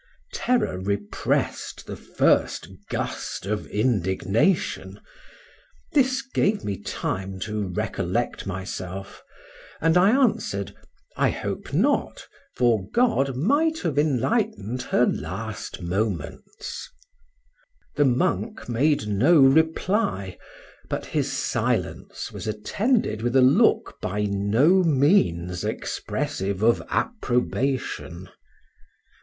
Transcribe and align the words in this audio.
Terror 0.33 0.79
repressed 0.79 1.85
the 1.85 1.95
first 1.95 2.69
gust 2.89 3.45
of 3.45 3.67
indignation; 3.67 4.99
this 5.93 6.23
gave 6.23 6.63
me 6.63 6.77
time 6.81 7.39
to 7.41 7.67
recollect 7.67 8.47
myself, 8.47 9.21
and 9.79 9.95
I 9.99 10.09
answered, 10.09 10.73
I 11.15 11.29
hope 11.29 11.71
not, 11.71 12.27
for 12.55 12.89
God 12.89 13.35
might 13.35 13.81
have 13.81 13.99
enlightened 13.99 14.81
her 14.89 15.05
last 15.05 15.83
moments. 15.83 16.89
The 17.95 18.05
monk 18.05 18.67
made 18.67 19.07
no 19.07 19.39
reply, 19.39 20.35
but 20.89 21.05
his 21.05 21.31
silence 21.31 22.31
was 22.31 22.47
attended 22.47 23.21
with 23.21 23.35
a 23.35 23.41
look 23.43 23.99
by 24.01 24.23
no 24.23 24.81
means 24.83 25.63
expressive 25.63 26.63
of 26.63 26.81
approbation. 26.89 28.29